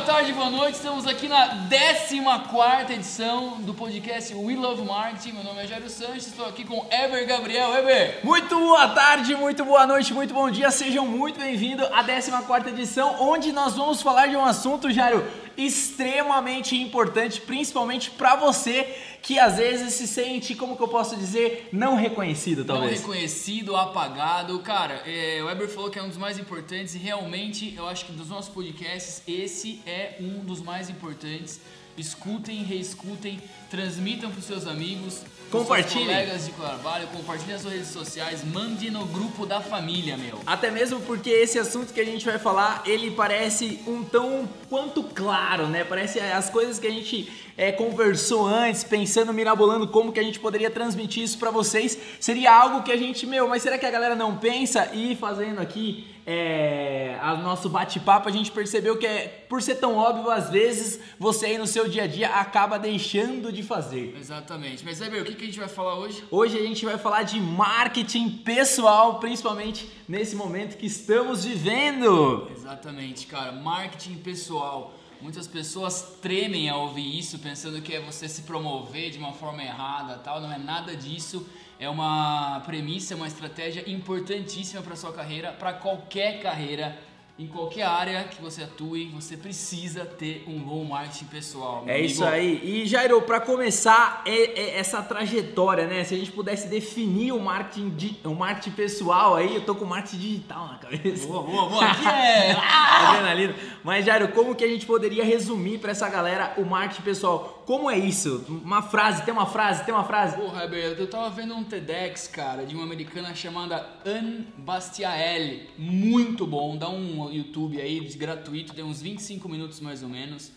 [0.00, 0.76] Boa tarde, boa noite.
[0.76, 5.32] Estamos aqui na 14 edição do podcast We Love Marketing.
[5.32, 7.76] Meu nome é Jairo Sanches, estou aqui com Eber Gabriel.
[7.76, 8.20] Eber!
[8.24, 10.70] Muito boa tarde, muito boa noite, muito bom dia.
[10.70, 15.22] Sejam muito bem-vindos à 14 edição, onde nós vamos falar de um assunto, Jairo,
[15.54, 21.68] extremamente importante, principalmente para você que às vezes se sente, como que eu posso dizer,
[21.72, 23.00] não reconhecido, talvez.
[23.00, 24.58] Não reconhecido, apagado.
[24.60, 28.06] Cara, é, o Weber falou que é um dos mais importantes e realmente eu acho
[28.06, 31.60] que dos nossos podcasts, esse é um dos mais importantes.
[31.96, 36.06] Escutem, reescutem, transmitam para os seus amigos, Compartilhe.
[36.06, 40.38] colegas de trabalho, compartilhe nas suas redes sociais, mande no grupo da família, meu.
[40.46, 45.02] Até mesmo porque esse assunto que a gente vai falar, ele parece um tão quanto
[45.02, 45.84] claro, né?
[45.84, 50.40] Parece as coisas que a gente é, conversou antes, pensando, mirabolando como que a gente
[50.40, 51.98] poderia transmitir isso para vocês.
[52.18, 54.88] Seria algo que a gente, meu, mas será que a galera não pensa?
[54.94, 59.96] E fazendo aqui é, a nosso bate-papo, a gente percebeu que é, por ser tão
[59.96, 64.16] óbvio, às vezes você aí no seu dia a dia acaba deixando de fazer.
[64.18, 64.84] Exatamente.
[64.84, 66.22] Mas, Weber, o que, que a gente vai falar hoje?
[66.30, 72.46] Hoje a gente vai falar de marketing pessoal, principalmente nesse momento que estamos vivendo.
[72.54, 73.50] Exatamente, cara.
[73.50, 74.92] Marketing pessoal.
[75.18, 79.62] Muitas pessoas tremem ao ouvir isso, pensando que é você se promover de uma forma
[79.62, 80.42] errada, tal.
[80.42, 81.46] Não é nada disso.
[81.78, 86.98] É uma premissa, uma estratégia importantíssima para sua carreira, para qualquer carreira
[87.40, 91.84] em qualquer área que você atue, você precisa ter um bom marketing pessoal.
[91.86, 92.06] É amigo.
[92.06, 92.60] isso aí.
[92.62, 96.04] E Jairo, para começar é, é essa trajetória, né?
[96.04, 100.18] Se a gente pudesse definir o marketing, o marketing pessoal aí, eu tô com marketing
[100.18, 101.26] digital na cabeça.
[101.26, 101.82] Boa, boa, boa.
[101.86, 102.52] Aqui é.
[103.08, 103.54] Adrenalina.
[103.82, 107.59] Mas Jairo, como que a gente poderia resumir para essa galera o marketing pessoal?
[107.70, 108.44] Como é isso?
[108.48, 110.36] Uma frase, tem uma frase, tem uma frase?
[110.36, 115.70] Porra, Heber, eu tava vendo um TEDx, cara, de uma americana chamada Anne Bastiaelli.
[115.78, 120.50] Muito bom, dá um YouTube aí, gratuito, tem uns 25 minutos mais ou menos.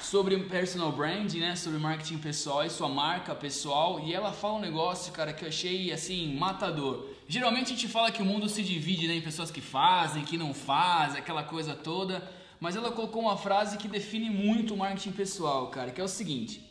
[0.00, 1.56] Sobre personal branding, né?
[1.56, 3.98] Sobre marketing pessoal e sua marca pessoal.
[4.04, 7.08] E ela fala um negócio, cara, que eu achei, assim, matador.
[7.26, 10.38] Geralmente a gente fala que o mundo se divide né, em pessoas que fazem, que
[10.38, 12.22] não fazem, aquela coisa toda.
[12.60, 16.08] Mas ela colocou uma frase que define muito o marketing pessoal, cara, que é o
[16.08, 16.62] seguinte.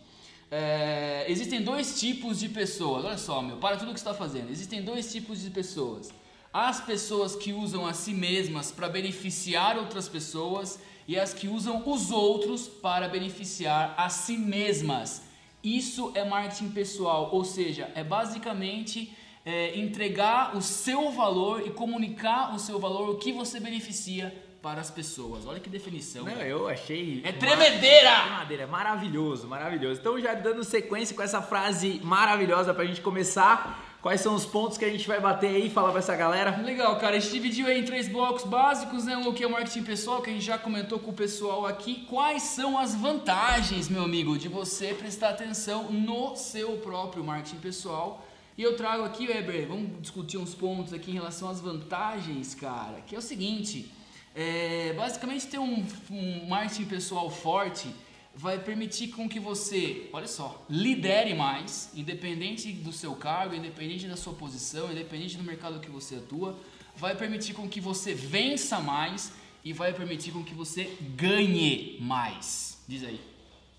[0.50, 3.06] É, existem dois tipos de pessoas.
[3.06, 4.50] Olha só, meu, para tudo que está fazendo.
[4.50, 6.12] Existem dois tipos de pessoas.
[6.54, 11.84] As pessoas que usam a si mesmas para beneficiar outras pessoas e as que usam
[11.86, 15.24] os outros para beneficiar a si mesmas.
[15.64, 19.12] Isso é marketing pessoal, ou seja, é basicamente
[19.44, 24.82] é, entregar o seu valor e comunicar o seu valor, o que você beneficia para
[24.82, 25.46] as pessoas.
[25.46, 26.26] Olha que definição.
[26.26, 26.48] Não, cara.
[26.48, 27.22] eu achei.
[27.24, 28.10] É tremedeira!
[28.26, 30.00] Tremedeira, maravilhoso, maravilhoso.
[30.00, 34.00] Então, já dando sequência com essa frase maravilhosa pra gente começar.
[34.02, 36.60] Quais são os pontos que a gente vai bater aí e falar pra essa galera?
[36.64, 37.16] Legal, cara.
[37.16, 39.16] A gente dividiu aí em três blocos básicos, né?
[39.18, 42.04] O que é o marketing pessoal, que a gente já comentou com o pessoal aqui.
[42.10, 48.26] Quais são as vantagens, meu amigo, de você prestar atenção no seu próprio marketing pessoal?
[48.58, 53.02] E eu trago aqui, Weber, vamos discutir uns pontos aqui em relação às vantagens, cara.
[53.06, 53.92] Que é o seguinte:
[54.36, 57.88] é, basicamente ter um, um marketing pessoal forte
[58.36, 64.18] vai permitir com que você, olha só, lidere mais, independente do seu cargo, independente da
[64.18, 66.60] sua posição, independente do mercado que você atua,
[66.98, 69.32] vai permitir com que você vença mais
[69.64, 72.84] e vai permitir com que você ganhe mais.
[72.88, 73.22] Diz aí.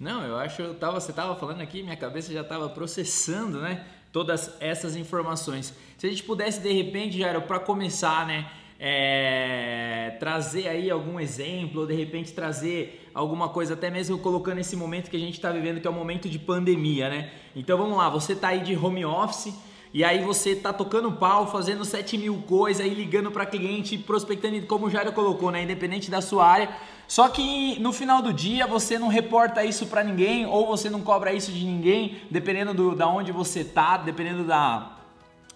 [0.00, 3.86] Não, eu acho eu tava, você tava falando aqui, minha cabeça já tava processando, né?
[4.10, 5.74] Todas essas informações.
[5.98, 8.50] Se a gente pudesse de repente, era para começar, né?
[8.78, 14.76] É, trazer aí algum exemplo, ou de repente trazer alguma coisa, até mesmo colocando esse
[14.76, 17.30] momento que a gente está vivendo, que é o momento de pandemia, né?
[17.54, 19.54] Então vamos lá, você tá aí de home office
[19.94, 24.60] e aí você tá tocando pau, fazendo 7 mil coisas aí, ligando para cliente, prospectando,
[24.66, 25.62] como o Jairo colocou, né?
[25.62, 26.68] Independente da sua área.
[27.08, 31.00] Só que no final do dia você não reporta isso para ninguém, ou você não
[31.00, 34.95] cobra isso de ninguém, dependendo do, da onde você tá, dependendo da,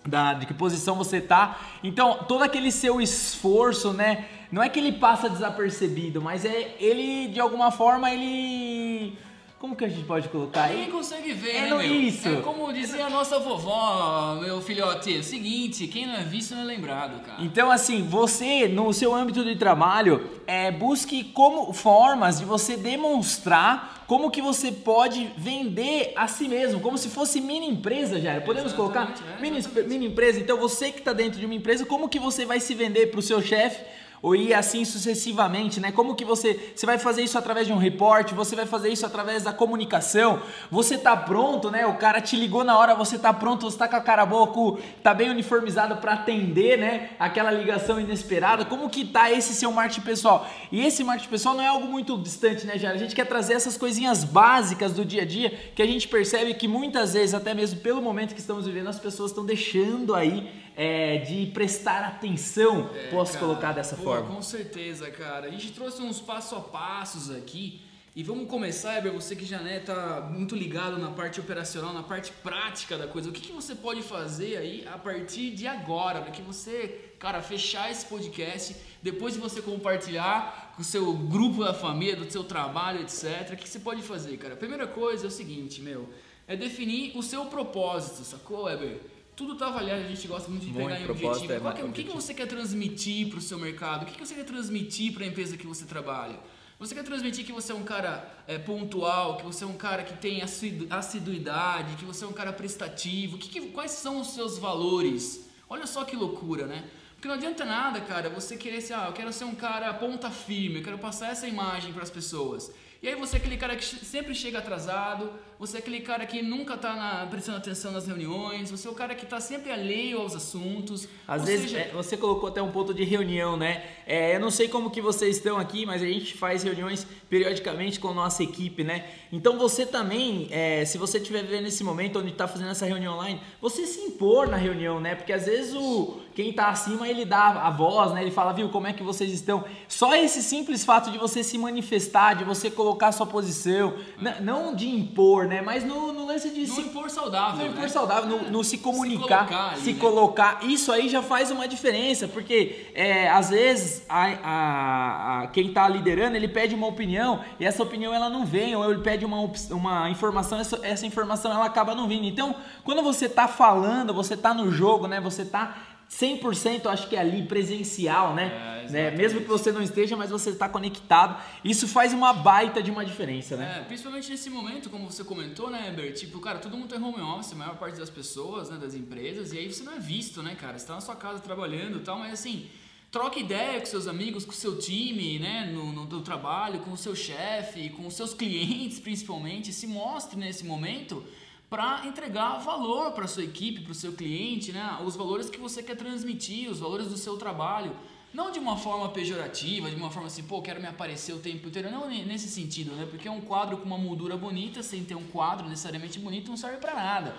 [0.06, 1.58] da, de que posição você tá.
[1.82, 4.26] Então, todo aquele seu esforço, né?
[4.50, 9.17] Não é que ele passa desapercebido, mas é ele de alguma forma ele
[9.61, 10.76] como que a gente pode colocar aí?
[10.79, 11.82] Ninguém consegue ver, É né, meu?
[11.82, 12.26] isso.
[12.26, 16.55] É como dizia a nossa vovó, meu filhote, é o seguinte, quem não é visto
[16.55, 17.43] não é lembrado, cara.
[17.43, 24.00] Então, assim, você, no seu âmbito de trabalho, é, busque como formas de você demonstrar
[24.11, 28.41] como que você pode vender a si mesmo, como se fosse mini empresa, já.
[28.41, 30.41] Podemos colocar Exatamente, é, mini, mini empresa.
[30.41, 33.21] Então, você que está dentro de uma empresa, como que você vai se vender para
[33.21, 33.85] o seu chefe?
[34.22, 35.90] Ou ir assim sucessivamente, né?
[35.90, 39.06] Como que você, você vai fazer isso através de um reporte, você vai fazer isso
[39.06, 41.87] através da comunicação, você tá pronto, né?
[41.87, 44.78] O cara te ligou na hora, você tá pronto, você tá com a cara boa,
[45.02, 47.11] tá bem uniformizado para atender, né?
[47.19, 48.64] Aquela ligação inesperada.
[48.64, 50.46] Como que tá esse seu marketing pessoal?
[50.70, 52.94] E esse marketing pessoal não é algo muito distante, né, Jair?
[52.94, 56.52] A gente quer trazer essas coisinhas básicas do dia a dia que a gente percebe
[56.55, 60.69] que muitas vezes, até mesmo pelo momento que estamos vivendo, as pessoas estão deixando aí
[60.76, 64.34] é, de prestar atenção, é, posso cara, colocar dessa pô, forma.
[64.34, 65.46] Com certeza, cara.
[65.46, 67.82] A gente trouxe uns passo a passos aqui.
[68.14, 72.02] E vamos começar, Eber, você que já né, tá muito ligado na parte operacional, na
[72.02, 73.31] parte prática da coisa.
[73.31, 77.40] O que, que você pode fazer aí a partir de agora, para que você, cara,
[77.40, 82.43] fechar esse podcast, depois de você compartilhar com o seu grupo da família, do seu
[82.43, 83.52] trabalho, etc.
[83.52, 84.55] O que você pode fazer, cara?
[84.55, 86.08] A primeira coisa é o seguinte, meu,
[86.49, 89.00] é definir o seu propósito, sacou, Eber?
[89.40, 91.69] Tudo está avaliado, a gente gosta muito de muito pegar em objetivo.
[91.69, 94.02] É, que, o que, que você quer transmitir para o seu mercado?
[94.02, 96.38] O que, que você quer transmitir para a empresa que você trabalha?
[96.78, 100.02] Você quer transmitir que você é um cara é, pontual, que você é um cara
[100.02, 100.42] que tem
[100.90, 103.38] assiduidade, que você é um cara prestativo?
[103.38, 105.48] Que, que, quais são os seus valores?
[105.70, 106.84] Olha só que loucura, né?
[107.14, 110.31] Porque não adianta nada, cara, você querer ser, ah, eu quero ser um cara ponta
[110.31, 112.70] firme, eu quero passar essa imagem para as pessoas.
[113.02, 116.41] E aí você é aquele cara que sempre chega atrasado, você é aquele cara que
[116.41, 120.35] nunca está prestando atenção nas reuniões, você é o cara que está sempre alheio aos
[120.35, 121.07] assuntos.
[121.29, 121.81] Às vezes, seja...
[121.81, 123.85] é, você colocou até um ponto de reunião, né?
[124.07, 128.01] É, eu não sei como que vocês estão aqui, mas a gente faz reuniões periodicamente
[128.01, 129.05] com a nossa equipe, né?
[129.31, 133.12] Então você também, é, se você estiver vivendo nesse momento onde está fazendo essa reunião
[133.12, 135.15] online, você se impor na reunião, né?
[135.15, 138.23] Porque às vezes o quem está acima ele dá a voz, né?
[138.23, 139.62] Ele fala, viu, como é que vocês estão?
[139.87, 143.95] Só esse simples fato de você se manifestar, de você colocar a sua posição,
[144.41, 145.61] não de impor, né?
[145.61, 147.88] Mas no, no lance de no se impor saudável, no impor né?
[147.88, 149.99] saudável, no, no, se comunicar, se colocar, ali, se né?
[149.99, 155.67] colocar, isso aí já faz uma diferença, porque é, às vezes a, a, a quem
[155.67, 159.25] está liderando ele pede uma opinião e essa opinião ela não vem, ou ele pede
[159.25, 159.38] uma,
[159.70, 162.25] uma informação, essa, essa informação ela acaba não vindo.
[162.25, 162.55] Então,
[162.85, 165.20] quando você está falando, você está no jogo, né?
[165.20, 165.76] Você está
[166.11, 168.85] 100% acho que é ali presencial, né?
[168.87, 169.11] É, né?
[169.12, 171.41] Mesmo que você não esteja, mas você está conectado.
[171.65, 173.79] Isso faz uma baita de uma diferença, né?
[173.79, 176.15] É, principalmente nesse momento, como você comentou, né, Herbert?
[176.15, 179.53] Tipo, cara, todo mundo tem home office, a maior parte das pessoas, né, das empresas,
[179.53, 180.73] e aí você não é visto, né, cara?
[180.73, 182.69] Você está na sua casa trabalhando e tal, mas assim,
[183.11, 186.97] troca ideia com seus amigos, com seu time, né, no, no, no trabalho, com o
[186.97, 189.73] seu chefe, com os seus clientes, principalmente.
[189.73, 191.25] Se mostre nesse momento
[191.70, 194.99] para entregar valor para sua equipe, para o seu cliente, né?
[195.06, 197.94] Os valores que você quer transmitir, os valores do seu trabalho.
[198.34, 201.69] Não de uma forma pejorativa, de uma forma assim, pô, quero me aparecer o tempo
[201.69, 201.88] inteiro.
[201.88, 203.06] Não nesse sentido, né?
[203.08, 206.78] Porque um quadro com uma moldura bonita, sem ter um quadro necessariamente bonito, não serve
[206.78, 207.37] para nada.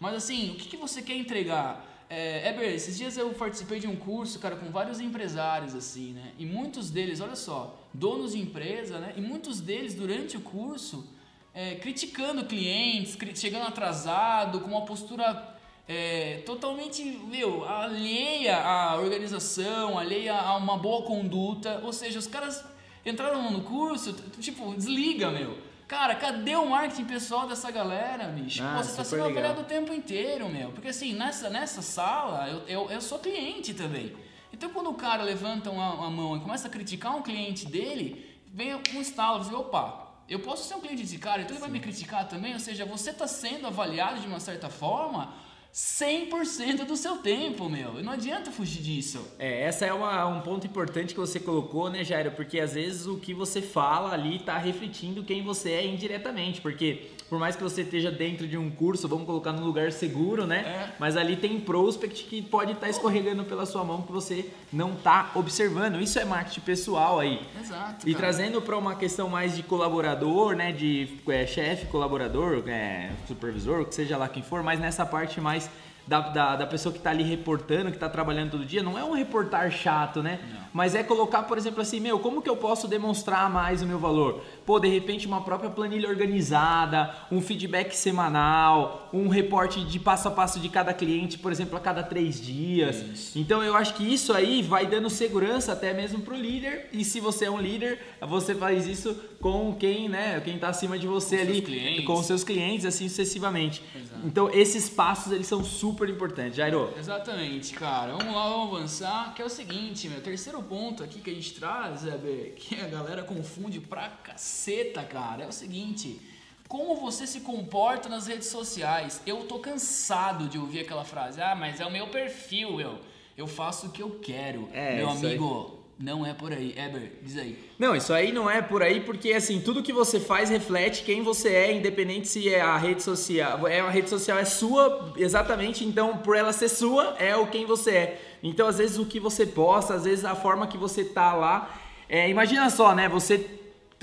[0.00, 1.86] Mas assim, o que, que você quer entregar?
[2.08, 6.32] É, esses dias eu participei de um curso, cara, com vários empresários, assim, né?
[6.38, 9.12] E muitos deles, olha só, donos de empresa, né?
[9.16, 11.06] E muitos deles, durante o curso,
[11.54, 15.54] é, criticando clientes, chegando atrasado, com uma postura
[15.86, 21.80] é, totalmente meu, alheia à organização, alheia a uma boa conduta.
[21.84, 22.64] Ou seja, os caras
[23.06, 25.56] entraram no curso, tipo, desliga, meu.
[25.86, 28.62] Cara, cadê o marketing pessoal dessa galera, bicho?
[28.62, 30.70] Ah, Pô, você tá sendo avaliado o tempo inteiro, meu.
[30.72, 34.16] Porque assim, nessa, nessa sala, eu, eu, eu sou cliente também.
[34.52, 38.34] Então quando o cara levanta uma, uma mão e começa a criticar um cliente dele,
[38.46, 41.70] vem um estalo, diz, opa, eu posso ser um cliente desse cara, então ele vai
[41.70, 42.54] me criticar também.
[42.54, 45.34] Ou seja, você está sendo avaliado de uma certa forma
[45.74, 48.00] 100% do seu tempo, meu.
[48.00, 49.26] Não adianta fugir disso.
[49.40, 52.30] É, essa é uma, um ponto importante que você colocou, né, Jairo?
[52.30, 56.60] Porque às vezes o que você fala ali está refletindo quem você é indiretamente.
[56.60, 60.46] Porque por mais que você esteja dentro de um curso, vamos colocar num lugar seguro,
[60.46, 60.58] né?
[60.58, 60.94] É.
[61.00, 64.92] Mas ali tem prospect que pode estar tá escorregando pela sua mão que você não
[64.92, 66.00] está observando.
[66.00, 67.40] Isso é marketing pessoal aí.
[67.60, 68.08] Exato.
[68.08, 70.70] E trazendo para uma questão mais de colaborador, né?
[70.70, 75.40] De é, chefe, colaborador, é, supervisor, o que seja lá quem for, mas nessa parte
[75.40, 75.63] mais
[76.06, 79.04] da, da, da, pessoa que está ali reportando, que está trabalhando todo dia, não é
[79.04, 80.40] um reportar chato, né?
[80.52, 80.64] Não.
[80.74, 83.98] Mas é colocar, por exemplo, assim, meu, como que eu posso demonstrar mais o meu
[83.98, 84.42] valor?
[84.66, 90.30] Pô, de repente uma própria planilha organizada, um feedback semanal, um reporte de passo a
[90.30, 92.96] passo de cada cliente, por exemplo, a cada três dias.
[92.96, 93.38] Isso.
[93.38, 96.88] Então eu acho que isso aí vai dando segurança até mesmo para o líder.
[96.92, 100.40] E se você é um líder, você faz isso com quem, né?
[100.40, 103.82] Quem está acima de você com ali, com os seus clientes, assim sucessivamente.
[103.94, 104.22] Exato.
[104.24, 106.56] Então esses passos eles são super super importante.
[106.56, 106.94] Jairo.
[106.98, 108.16] Exatamente, cara.
[108.16, 109.34] Vamos lá, vamos avançar.
[109.34, 112.16] Que é o seguinte, meu terceiro ponto aqui que a gente traz, Zé,
[112.56, 115.44] que a galera confunde pra caceta, cara.
[115.44, 116.18] É o seguinte.
[116.66, 119.20] Como você se comporta nas redes sociais?
[119.26, 121.40] Eu tô cansado de ouvir aquela frase.
[121.42, 122.98] Ah, mas é o meu perfil, eu.
[123.36, 124.70] Eu faço o que eu quero.
[124.72, 126.74] É, meu amigo, não é por aí.
[126.76, 127.58] Eber, diz aí.
[127.78, 131.22] Não, isso aí não é por aí porque assim, tudo que você faz reflete quem
[131.22, 135.84] você é, independente se é a rede social, é a rede social é sua, exatamente,
[135.84, 138.22] então por ela ser sua, é o quem você é.
[138.42, 141.74] Então, às vezes o que você posta, às vezes a forma que você tá lá,
[142.08, 143.08] é, imagina só, né?
[143.08, 143.38] Você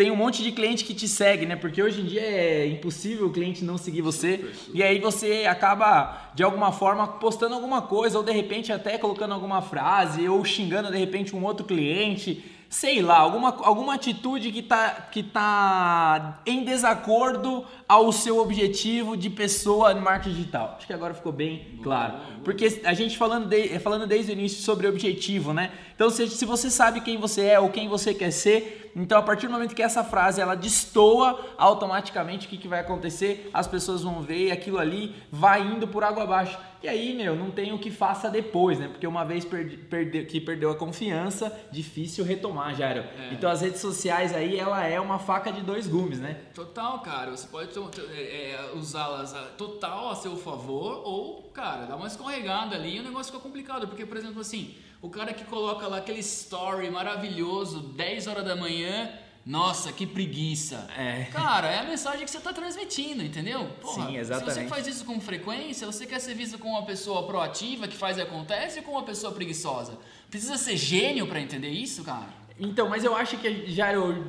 [0.02, 1.56] tem um monte de cliente que te segue, né?
[1.56, 4.44] Porque hoje em dia é impossível o cliente não seguir você.
[4.74, 9.36] E aí você acaba, de alguma forma, postando alguma coisa, ou de repente até colocando
[9.36, 12.44] alguma frase, ou xingando de repente um outro cliente.
[12.68, 19.30] Sei lá, alguma, alguma atitude que tá, que tá em desacordo ao seu objetivo de
[19.30, 20.76] pessoa no marketing digital.
[20.78, 22.14] Acho que agora ficou bem claro.
[22.44, 25.70] Porque a gente falando, de, falando desde o início sobre objetivo, né?
[25.94, 29.24] Então, se, se você sabe quem você é ou quem você quer ser, então, a
[29.24, 33.50] partir do momento que essa frase ela destoa, automaticamente o que, que vai acontecer?
[33.54, 36.58] As pessoas vão ver e aquilo ali vai indo por água abaixo.
[36.84, 38.88] E aí, meu, não tem o que faça depois, né?
[38.88, 43.02] Porque uma vez perde, perde, que perdeu a confiança, difícil retomar, Jairo.
[43.02, 43.34] É.
[43.34, 46.38] Então, as redes sociais aí, ela é uma faca de dois gumes, né?
[46.56, 47.32] Total, cara.
[47.32, 47.70] Você pode
[48.14, 53.04] é, é, usá-las total a seu favor ou, cara, dar uma escorregada ali e o
[53.04, 53.88] negócio fica complicado.
[53.88, 58.56] Porque, por exemplo, assim o cara que coloca lá aquele story maravilhoso, 10 horas da
[58.56, 59.12] manhã,
[59.46, 60.88] nossa, que preguiça.
[60.96, 61.24] É.
[61.32, 63.68] Cara, é a mensagem que você está transmitindo, entendeu?
[63.82, 64.54] Porra, Sim, exatamente.
[64.54, 67.98] Se você faz isso com frequência, você quer ser visto como uma pessoa proativa que
[67.98, 69.98] faz e acontece ou como uma pessoa preguiçosa?
[70.30, 72.42] Precisa ser gênio para entender isso, cara?
[72.60, 74.26] Então, mas eu acho que já eu,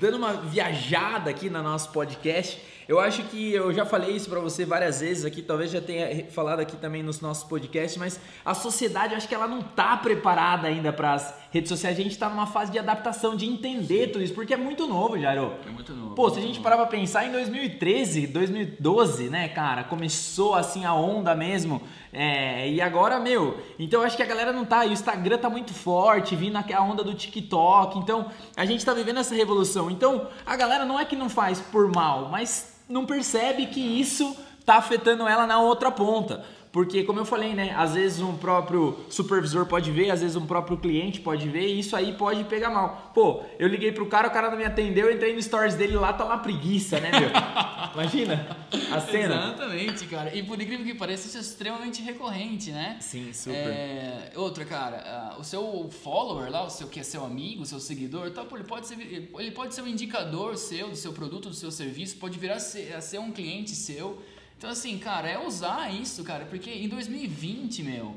[0.00, 4.40] dando uma viajada aqui no nosso podcast, eu acho que eu já falei isso para
[4.40, 8.52] você várias vezes aqui, talvez já tenha falado aqui também nos nossos podcasts, mas a
[8.52, 11.98] sociedade, eu acho que ela não tá preparada ainda para as redes sociais.
[11.98, 15.18] A gente tá numa fase de adaptação, de entender tudo isso, porque é muito novo,
[15.18, 15.54] Jairo.
[15.66, 16.14] É muito novo.
[16.14, 20.92] Pô, se a gente parar pra pensar em 2013, 2012, né, cara, começou assim a
[20.92, 21.80] onda mesmo.
[22.12, 24.80] É, e agora, meu, então eu acho que a galera não tá.
[24.84, 27.98] o Instagram tá muito forte, vindo a onda do TikTok.
[27.98, 29.90] Então, a gente tá vivendo essa revolução.
[29.90, 34.36] Então, a galera não é que não faz por mal, mas não percebe que isso
[34.58, 36.44] está afetando ela na outra ponta.
[36.74, 37.72] Porque, como eu falei, né?
[37.76, 41.78] Às vezes um próprio supervisor pode ver, às vezes um próprio cliente pode ver, e
[41.78, 43.12] isso aí pode pegar mal.
[43.14, 45.94] Pô, eu liguei pro cara, o cara não me atendeu, eu entrei no stories dele
[45.94, 47.30] lá, tá lá preguiça, né, meu?
[47.94, 48.56] Imagina
[48.90, 49.34] a cena.
[49.36, 50.34] Exatamente, cara.
[50.34, 52.96] E por incrível que pareça, isso é extremamente recorrente, né?
[52.98, 53.54] Sim, super.
[53.54, 54.32] É...
[54.34, 57.78] Outra, cara, uh, o seu follower lá, o seu que é seu amigo, o seu
[57.78, 61.54] seguidor, pô, ele, pode ser, ele pode ser um indicador seu, do seu produto, do
[61.54, 64.20] seu serviço, pode virar a ser, a ser um cliente seu
[64.58, 68.16] então, assim, cara, é usar isso, cara, porque em 2020, meu,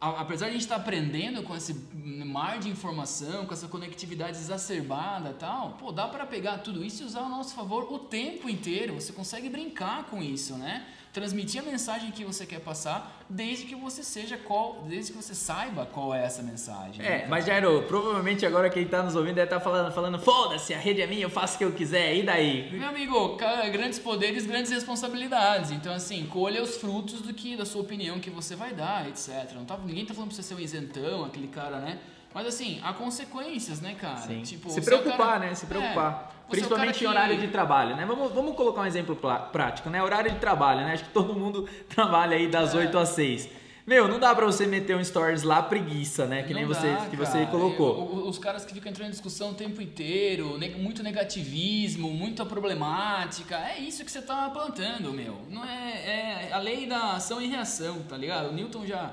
[0.00, 4.36] apesar de a gente estar tá aprendendo com esse mar de informação, com essa conectividade
[4.36, 8.48] exacerbada tal, pô, dá para pegar tudo isso e usar a nosso favor o tempo
[8.48, 8.94] inteiro.
[8.94, 10.86] Você consegue brincar com isso, né?
[11.12, 15.34] Transmitir a mensagem que você quer passar, desde que você seja qual, desde que você
[15.34, 17.04] saiba qual é essa mensagem.
[17.04, 17.26] É, né?
[17.28, 20.78] mas Jairo, provavelmente agora quem está nos ouvindo deve estar tá falando, falando foda-se, a
[20.78, 22.70] rede é minha, eu faço o que eu quiser, e daí?
[22.72, 23.36] Meu amigo,
[23.72, 25.70] grandes poderes, grandes responsabilidades.
[25.70, 29.52] Então, assim, colha os frutos do que, da sua opinião que você vai dar, etc.
[29.54, 31.98] Não tá, ninguém tá falando pra você ser um isentão, aquele cara, né?
[32.34, 34.18] Mas assim, há consequências, né, cara?
[34.18, 34.42] Sim.
[34.42, 35.38] Tipo, se preocupar, cara...
[35.40, 35.54] né?
[35.54, 36.32] Se preocupar.
[36.34, 37.04] É, Principalmente que...
[37.04, 38.04] em horário de trabalho, né?
[38.06, 39.16] Vamos, vamos colocar um exemplo
[39.52, 40.02] prático, né?
[40.02, 40.92] Horário de trabalho, né?
[40.92, 42.78] Acho que todo mundo trabalha aí das é.
[42.78, 43.48] 8 às 6.
[43.88, 46.42] Meu, não dá pra você meter um stories lá preguiça, né?
[46.42, 48.28] Que não nem você, que você colocou.
[48.28, 53.56] Os caras que ficam entrando em discussão o tempo inteiro, muito negativismo, muita problemática.
[53.56, 55.38] É isso que você tá plantando, meu.
[55.48, 58.50] Não é, é a lei da ação e reação, tá ligado?
[58.50, 59.10] O Newton já,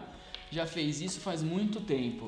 [0.52, 2.28] já fez isso faz muito tempo.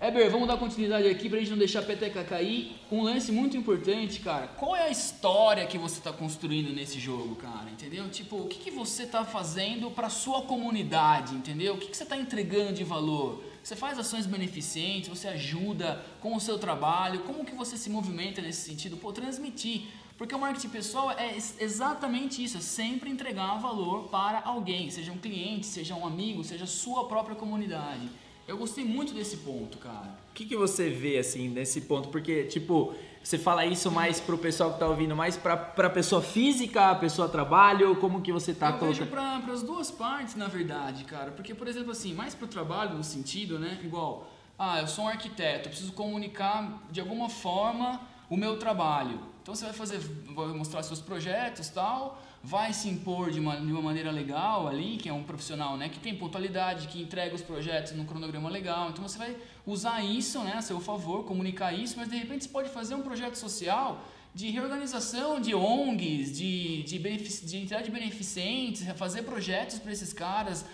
[0.00, 2.76] Eber, vamos dar continuidade aqui pra gente não deixar a peteca cair.
[2.90, 4.48] Um lance muito importante, cara.
[4.48, 7.70] Qual é a história que você tá construindo nesse jogo, cara?
[7.70, 8.08] Entendeu?
[8.10, 11.74] Tipo, o que, que você tá fazendo pra sua comunidade, entendeu?
[11.74, 13.42] O que, que você tá entregando de valor?
[13.62, 18.42] Você faz ações beneficentes, você ajuda com o seu trabalho, como que você se movimenta
[18.42, 18.96] nesse sentido?
[18.96, 19.84] Pô, transmitir.
[20.18, 25.18] Porque o marketing pessoal é exatamente isso, é sempre entregar valor para alguém, seja um
[25.18, 28.08] cliente, seja um amigo, seja sua própria comunidade.
[28.46, 30.14] Eu gostei muito desse ponto, cara.
[30.30, 32.08] O que, que você vê, assim, nesse ponto?
[32.08, 36.20] Porque, tipo, você fala isso mais pro pessoal que tá ouvindo, mais pra, pra pessoa
[36.20, 38.98] física, a pessoa trabalho, como que você tá eu colocando?
[38.98, 41.30] vejo pra, pras duas partes, na verdade, cara.
[41.30, 45.08] Porque, por exemplo, assim, mais pro trabalho, no sentido, né, igual, ah, eu sou um
[45.08, 49.20] arquiteto, eu preciso comunicar de alguma forma o meu trabalho.
[49.42, 49.98] Então você vai fazer,
[50.34, 54.98] vai mostrar seus projetos tal, vai se impor de uma, de uma maneira legal ali,
[54.98, 58.90] que é um profissional né, que tem pontualidade, que entrega os projetos no cronograma legal.
[58.90, 59.34] Então você vai
[59.66, 63.00] usar isso né, a seu favor, comunicar isso, mas de repente você pode fazer um
[63.00, 69.92] projeto social de reorganização de ONGs, de, de, de entidade de beneficentes, fazer projetos para
[69.92, 70.66] esses caras.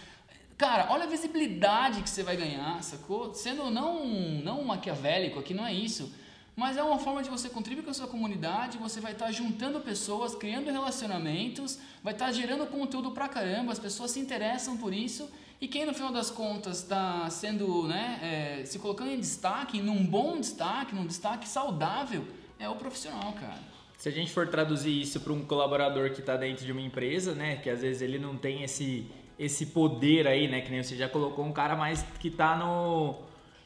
[0.58, 3.32] Cara, olha a visibilidade que você vai ganhar, sacou?
[3.32, 4.04] Sendo não,
[4.42, 6.12] não maquiavélico, aqui não é isso.
[6.60, 9.80] Mas é uma forma de você contribuir com a sua comunidade, você vai estar juntando
[9.80, 15.30] pessoas, criando relacionamentos, vai estar gerando conteúdo pra caramba, as pessoas se interessam por isso.
[15.58, 20.04] E quem no final das contas está sendo, né, é, se colocando em destaque, num
[20.04, 22.26] bom destaque, num destaque saudável,
[22.58, 23.62] é o profissional, cara.
[23.96, 27.34] Se a gente for traduzir isso para um colaborador que está dentro de uma empresa,
[27.34, 30.60] né, que às vezes ele não tem esse esse poder aí, né?
[30.60, 33.16] Que nem você já colocou um cara mais que tá no,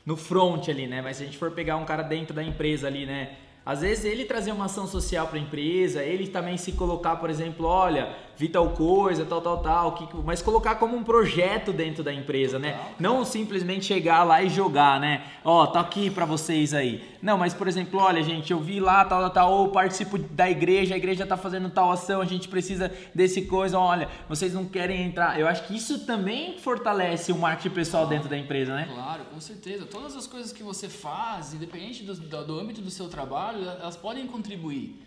[0.04, 1.00] no front ali, né?
[1.00, 3.36] Mas se a gente for pegar um cara dentro da empresa ali, né?
[3.64, 7.30] Às vezes ele trazer uma ação social para a empresa, ele também se colocar, por
[7.30, 12.02] exemplo, olha, vi tal coisa, tal, tal, tal, que, mas colocar como um projeto dentro
[12.02, 12.78] da empresa, né?
[12.98, 15.24] Não simplesmente chegar lá e jogar, né?
[15.44, 17.02] Ó, oh, tá aqui para vocês aí.
[17.22, 20.50] Não, mas por exemplo, olha, gente, eu vi lá, tal, tal, tal, ou participo da
[20.50, 24.64] igreja, a igreja tá fazendo tal ação, a gente precisa desse coisa, olha, vocês não
[24.64, 25.38] querem entrar.
[25.38, 28.88] Eu acho que isso também fortalece o marketing pessoal dentro da empresa, né?
[28.92, 29.86] Claro, com certeza.
[29.86, 33.96] Todas as coisas que você faz, independente do, do, do âmbito do seu trabalho, elas
[33.96, 34.98] podem contribuir.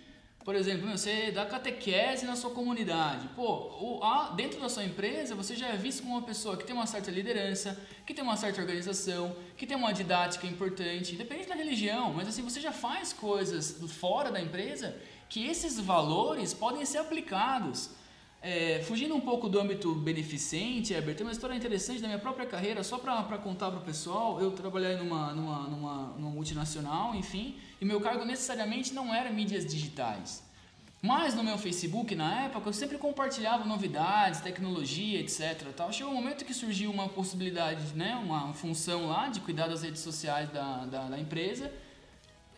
[0.48, 3.28] Por exemplo, você dá catequese na sua comunidade.
[3.36, 4.00] Pô,
[4.34, 7.12] dentro da sua empresa, você já é visto como uma pessoa que tem uma certa
[7.12, 12.30] liderança, que tem uma certa organização, que tem uma didática importante, independente da religião, mas
[12.30, 14.96] assim, você já faz coisas fora da empresa
[15.28, 17.90] que esses valores podem ser aplicados.
[18.42, 22.46] É, fugindo um pouco do âmbito beneficente, Heber, tem uma história interessante da minha própria
[22.46, 24.40] carreira, só para contar para o pessoal.
[24.40, 29.66] Eu trabalhei numa, numa, numa, numa multinacional, enfim, e meu cargo necessariamente não era mídias
[29.66, 30.44] digitais.
[31.02, 35.72] Mas no meu Facebook, na época, eu sempre compartilhava novidades, tecnologia, etc.
[35.76, 35.92] Tal.
[35.92, 40.02] Chegou um momento que surgiu uma possibilidade, né, uma função lá de cuidar das redes
[40.02, 41.72] sociais da, da, da empresa.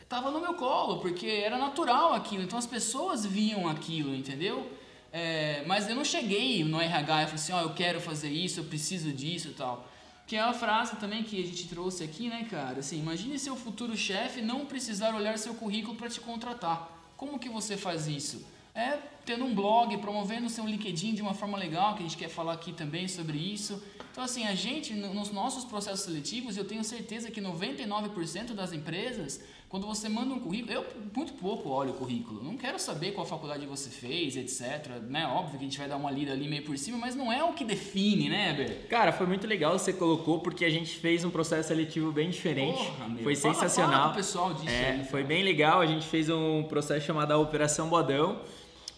[0.01, 4.67] Estava no meu colo, porque era natural aquilo, então as pessoas viam aquilo, entendeu?
[5.12, 8.30] É, mas eu não cheguei no RH e falei assim, ó, oh, eu quero fazer
[8.30, 9.89] isso, eu preciso disso e tal.
[10.28, 12.80] Que é a frase também que a gente trouxe aqui, né, cara?
[12.80, 16.88] Assim, imagine seu futuro chefe não precisar olhar seu currículo para te contratar.
[17.18, 18.46] Como que você faz isso?
[18.75, 22.30] É tendo um blog, promovendo seu LinkedIn de uma forma legal, que a gente quer
[22.30, 23.80] falar aqui também sobre isso.
[24.12, 29.39] Então, assim, a gente, nos nossos processos seletivos, eu tenho certeza que 99% das empresas
[29.69, 32.43] quando você manda um currículo, eu muito pouco olho o currículo.
[32.43, 34.99] Não quero saber qual faculdade você fez, etc.
[35.08, 35.27] Né?
[35.27, 37.43] Óbvio que a gente vai dar uma lida ali meio por cima, mas não é
[37.43, 38.88] o que define, né, Eber?
[38.89, 42.84] Cara, foi muito legal você colocou, porque a gente fez um processo seletivo bem diferente.
[42.84, 44.01] Porra, foi fala, sensacional.
[44.01, 45.82] Fala pessoal disso é, aí, foi bem legal.
[45.82, 48.41] A gente fez um processo chamado Operação Bodão,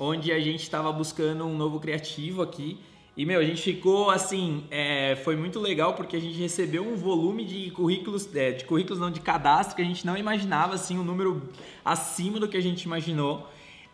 [0.03, 2.79] onde a gente estava buscando um novo criativo aqui.
[3.15, 6.95] E, meu, a gente ficou assim, é, foi muito legal porque a gente recebeu um
[6.95, 10.97] volume de currículos, é, de currículos não, de cadastro que a gente não imaginava, assim,
[10.97, 11.43] um número
[11.85, 13.47] acima do que a gente imaginou.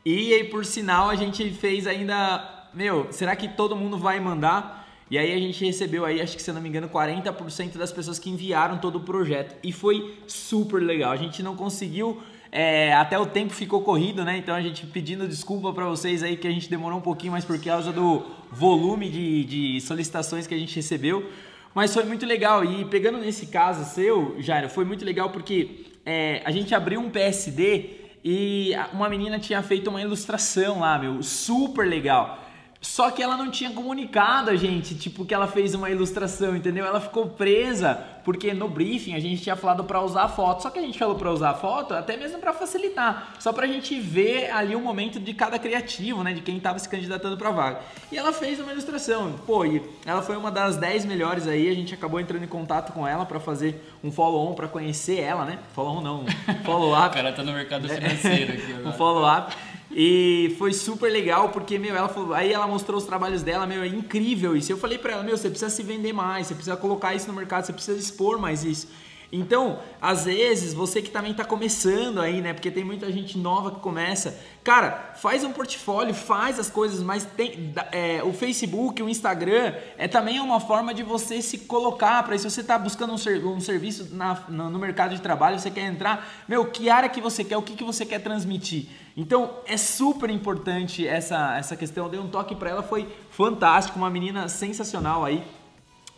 [0.06, 4.88] E aí, por sinal, a gente fez ainda, meu, será que todo mundo vai mandar?
[5.12, 7.92] E aí a gente recebeu aí, acho que se eu não me engano, 40% das
[7.92, 9.58] pessoas que enviaram todo o projeto.
[9.62, 11.12] E foi super legal.
[11.12, 12.22] A gente não conseguiu
[12.60, 14.36] é, até o tempo ficou corrido, né?
[14.36, 17.46] Então a gente pedindo desculpa para vocês aí que a gente demorou um pouquinho, mas
[17.46, 21.30] por causa do volume de, de solicitações que a gente recebeu.
[21.76, 22.66] Mas foi muito legal.
[22.66, 27.12] E pegando nesse caso seu, Jairo, foi muito legal porque é, a gente abriu um
[27.12, 27.92] PSD
[28.26, 32.44] e uma menina tinha feito uma ilustração lá, meu, super legal.
[32.80, 36.86] Só que ela não tinha comunicado a gente, tipo, que ela fez uma ilustração, entendeu?
[36.86, 40.62] Ela ficou presa, porque no briefing a gente tinha falado para usar a foto.
[40.62, 43.66] Só que a gente falou para usar a foto até mesmo para facilitar, só pra
[43.66, 47.50] gente ver ali o momento de cada criativo, né, de quem tava se candidatando para
[47.50, 47.80] vaga.
[48.12, 49.34] E ela fez uma ilustração.
[49.46, 52.94] Pô, e ela foi uma das 10 melhores aí, a gente acabou entrando em contato
[52.94, 55.60] com ela para fazer um follow-on para conhecer ela, né?
[55.74, 56.26] Follow-on não,
[56.64, 57.10] follow-up.
[57.10, 58.90] o cara tá no mercado financeiro aqui agora.
[58.90, 59.56] um follow-up.
[59.92, 63.84] E foi super legal, porque, meu, ela falou, aí ela mostrou os trabalhos dela, meu,
[63.84, 64.72] é incrível isso.
[64.72, 67.34] Eu falei pra ela, meu, você precisa se vender mais, você precisa colocar isso no
[67.34, 68.88] mercado, você precisa expor mais isso.
[69.32, 72.54] Então, às vezes, você que também está começando aí, né?
[72.54, 74.40] Porque tem muita gente nova que começa.
[74.64, 80.08] Cara, faz um portfólio, faz as coisas, mas tem é, o Facebook, o Instagram é
[80.08, 82.50] também uma forma de você se colocar para isso.
[82.50, 85.88] Você está buscando um, ser, um serviço na, no, no, mercado de trabalho, você quer
[85.88, 88.88] entrar, meu, que área que você quer, o que, que você quer transmitir.
[89.20, 92.06] Então, é super importante essa, essa questão.
[92.06, 95.44] Eu dei um toque para ela, foi fantástico, uma menina sensacional aí.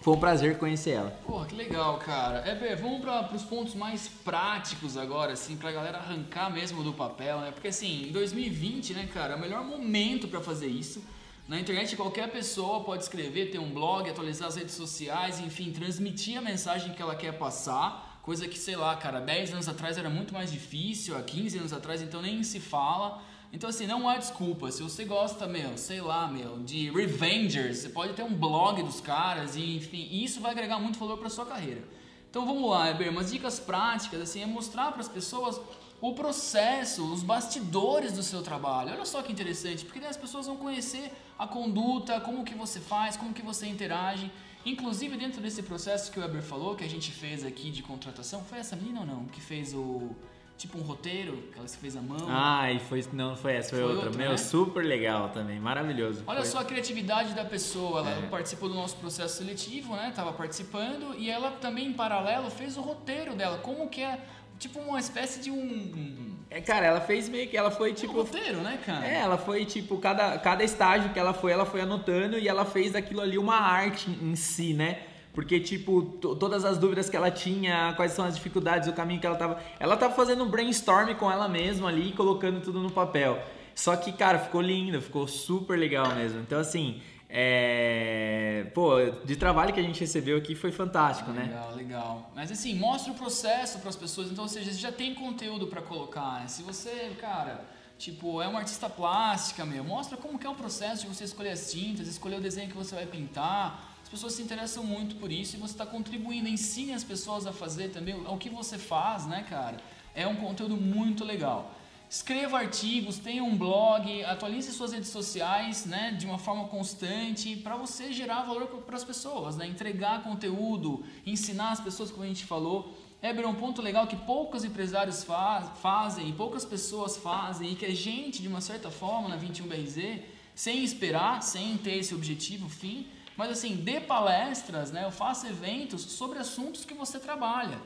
[0.02, 1.10] Foi um prazer conhecer ela.
[1.26, 2.40] Porra, que legal, cara.
[2.40, 7.40] É, vamos para os pontos mais práticos agora, assim, pra galera arrancar mesmo do papel,
[7.40, 7.52] né?
[7.52, 11.02] Porque assim, em 2020, né, cara, é o melhor momento para fazer isso.
[11.48, 16.38] Na internet qualquer pessoa pode escrever, ter um blog, atualizar as redes sociais, enfim, transmitir
[16.38, 18.09] a mensagem que ela quer passar.
[18.22, 21.74] Coisa que, sei lá, cara, 10 anos atrás era muito mais difícil, há 15 anos
[21.74, 23.22] atrás então nem se fala.
[23.52, 24.70] Então, assim, não há desculpa.
[24.72, 29.02] Se você gosta, meu, sei lá, meu, de Revengers, você pode ter um blog dos
[29.02, 31.84] caras e, enfim, isso vai agregar muito valor para sua carreira.
[32.30, 35.60] Então, vamos lá, Eber, umas dicas práticas, assim, é mostrar para as pessoas
[36.02, 38.92] o processo, os bastidores do seu trabalho.
[38.92, 42.80] Olha só que interessante, porque daí as pessoas vão conhecer a conduta, como que você
[42.80, 44.32] faz, como que você interage.
[44.66, 48.44] Inclusive, dentro desse processo que o Weber falou, que a gente fez aqui de contratação,
[48.44, 49.26] foi essa menina ou não?
[49.26, 50.16] Que fez o
[50.60, 52.28] tipo um roteiro, que ela fez a mão.
[52.28, 53.04] Ah, e foi.
[53.14, 54.08] Não, foi essa, foi, foi outra.
[54.08, 54.22] outra.
[54.22, 54.38] Meu, né?
[54.38, 56.24] super legal também, maravilhoso.
[56.28, 56.50] Olha foi.
[56.50, 58.02] só a criatividade da pessoa.
[58.02, 58.28] Ela é.
[58.28, 60.12] participou do nosso processo seletivo, né?
[60.14, 63.58] Tava participando e ela também, em paralelo, fez o roteiro dela.
[63.60, 64.20] Como que é.
[64.60, 66.36] Tipo uma espécie de um.
[66.50, 67.56] É, cara, ela fez meio que.
[67.56, 68.12] Ela foi tipo.
[68.12, 69.08] Um roteiro, né, cara?
[69.08, 69.98] É, ela foi tipo.
[69.98, 73.56] Cada, cada estágio que ela foi, ela foi anotando e ela fez daquilo ali uma
[73.56, 75.00] arte em si, né?
[75.34, 79.28] Porque, tipo, todas as dúvidas que ela tinha, quais são as dificuldades, o caminho que
[79.28, 79.62] ela tava.
[79.80, 83.42] Ela tava fazendo um brainstorm com ela mesma ali, colocando tudo no papel.
[83.74, 86.42] Só que, cara, ficou lindo, ficou super legal mesmo.
[86.42, 88.72] Então, assim, é...
[88.74, 91.54] Pô, de trabalho que a gente recebeu aqui foi fantástico, legal, né?
[91.54, 92.32] Legal, legal.
[92.36, 94.32] Mas assim, mostra o processo para as pessoas.
[94.32, 96.42] Então, ou seja, você já tem conteúdo para colocar.
[96.42, 96.48] Né?
[96.48, 97.64] Se você, cara,
[97.98, 101.52] tipo, é uma artista plástica, meu, mostra como que é o processo de você escolher
[101.52, 105.32] as tintas, escolher o desenho que você vai pintar as pessoas se interessam muito por
[105.32, 109.28] isso e você está contribuindo, ensine as pessoas a fazer também o que você faz,
[109.28, 109.78] né, cara?
[110.16, 111.72] É um conteúdo muito legal.
[112.10, 117.78] Escreva artigos, tenha um blog, atualize suas redes sociais, né, de uma forma constante para
[117.78, 122.46] você gerar valor para as pessoas, né, entregar conteúdo, ensinar as pessoas como a gente
[122.46, 122.98] falou.
[123.22, 127.94] É um ponto legal que poucos empresários faz, fazem, poucas pessoas fazem e que a
[127.94, 130.24] gente, de uma certa forma, na 21BRZ,
[130.56, 133.06] sem esperar, sem ter esse objetivo, fim,
[133.38, 135.06] mas assim, dê palestras, né?
[135.06, 137.80] Eu faço eventos sobre assuntos que você trabalha.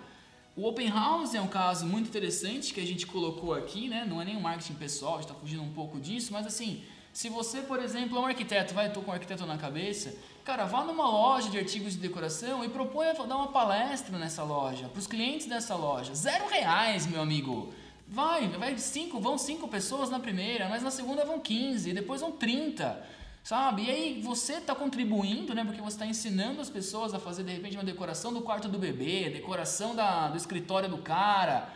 [0.55, 4.05] O Open House é um caso muito interessante que a gente colocou aqui, né?
[4.07, 7.61] Não é nem um marketing pessoal, está fugindo um pouco disso, mas assim, se você,
[7.61, 11.09] por exemplo, é um arquiteto, vai, estou com um arquiteto na cabeça, cara, vá numa
[11.09, 15.47] loja de artigos de decoração e proponha dar uma palestra nessa loja, para os clientes
[15.47, 16.13] dessa loja.
[16.13, 17.73] Zero reais, meu amigo.
[18.07, 22.31] Vai, vai cinco, vão cinco pessoas na primeira, mas na segunda vão 15, depois vão
[22.31, 23.03] 30
[23.43, 23.83] sabe?
[23.83, 25.65] E aí você está contribuindo, né?
[25.65, 28.79] Porque você está ensinando as pessoas a fazer de repente uma decoração do quarto do
[28.79, 31.69] bebê, decoração da, do escritório do cara.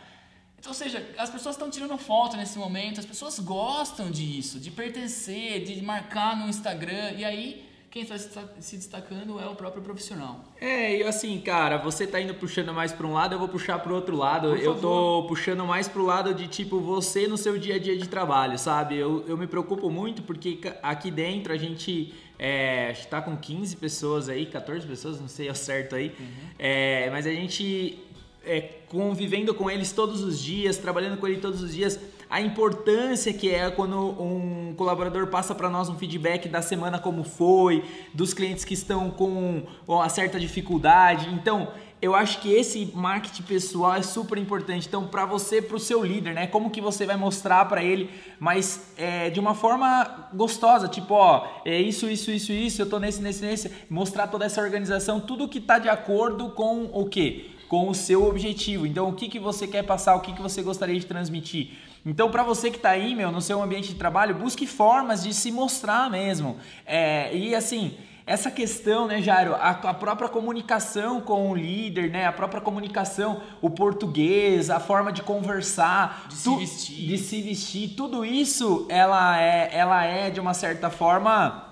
[0.58, 4.70] Então, ou seja, as pessoas estão tirando foto nesse momento, as pessoas gostam disso, de
[4.70, 10.44] pertencer, de marcar no Instagram, e aí quem está se destacando é o próprio profissional.
[10.60, 13.78] É, e assim, cara, você tá indo puxando mais para um lado, eu vou puxar
[13.78, 14.54] para o outro lado.
[14.56, 17.96] eu tô puxando mais para o lado de tipo você no seu dia a dia
[17.96, 18.96] de trabalho, sabe?
[18.96, 24.28] Eu, eu me preocupo muito porque aqui dentro a gente é, está com 15 pessoas
[24.28, 26.26] aí, 14 pessoas, não sei ao certo aí, uhum.
[26.58, 27.98] é, mas a gente
[28.44, 31.98] é, convivendo com eles todos os dias, trabalhando com ele todos os dias
[32.30, 37.24] a importância que é quando um colaborador passa para nós um feedback da semana como
[37.24, 41.28] foi, dos clientes que estão com uma certa dificuldade.
[41.30, 41.68] Então,
[42.00, 44.86] eu acho que esse marketing pessoal é super importante.
[44.86, 46.46] Então, para você, para o seu líder, né?
[46.46, 51.46] Como que você vai mostrar para ele, mas é, de uma forma gostosa, tipo, ó,
[51.64, 52.82] é isso, isso, isso, isso.
[52.82, 53.72] Eu tô nesse, nesse, nesse.
[53.90, 57.50] Mostrar toda essa organização, tudo que tá de acordo com o quê?
[57.68, 58.86] Com o seu objetivo.
[58.86, 60.14] Então, o que que você quer passar?
[60.14, 61.87] O que que você gostaria de transmitir?
[62.04, 65.34] Então, para você que está aí, meu, no seu ambiente de trabalho, busque formas de
[65.34, 66.56] se mostrar mesmo.
[66.86, 67.96] É, e assim,
[68.28, 73.40] essa questão, né, Jairo, a, a, própria comunicação com o líder, né, a própria comunicação,
[73.62, 79.40] o português, a forma de conversar, de se vestir, de se vestir, tudo isso, ela
[79.40, 81.67] é, ela é de uma certa forma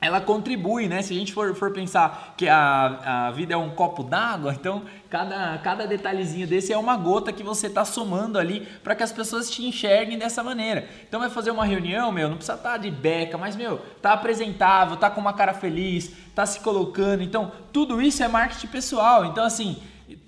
[0.00, 1.02] ela contribui, né?
[1.02, 4.82] Se a gente for, for pensar que a, a vida é um copo d'água, então
[5.10, 9.10] cada, cada detalhezinho desse é uma gota que você está somando ali para que as
[9.10, 10.88] pessoas te enxerguem dessa maneira.
[11.08, 14.12] Então vai fazer uma reunião, meu, não precisa estar tá de beca, mas meu, tá
[14.12, 17.22] apresentável, tá com uma cara feliz, tá se colocando.
[17.24, 19.24] Então tudo isso é marketing pessoal.
[19.24, 19.82] Então assim,